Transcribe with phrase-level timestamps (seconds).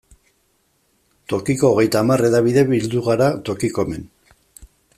[1.33, 4.09] Tokiko hogeita hamar hedabide bildu gara Tokikomen.